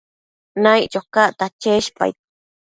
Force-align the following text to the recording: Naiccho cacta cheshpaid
Naiccho 0.63 1.01
cacta 1.15 1.45
cheshpaid 1.61 2.15